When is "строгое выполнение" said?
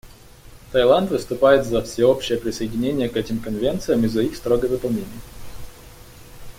4.35-5.21